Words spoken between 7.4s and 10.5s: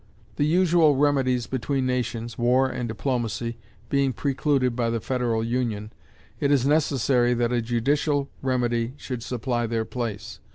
a judicial remedy should supply their place.